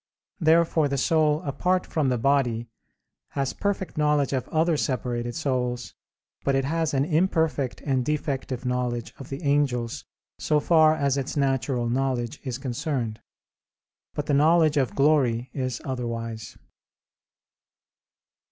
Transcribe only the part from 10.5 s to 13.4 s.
far as its natural knowledge is concerned.